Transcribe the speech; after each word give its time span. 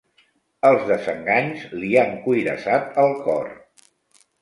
Els 0.69 0.85
desenganys 0.91 1.67
li 1.83 1.91
han 2.07 2.19
cuirassat 2.25 3.01
el 3.07 3.17
cor. 3.29 3.55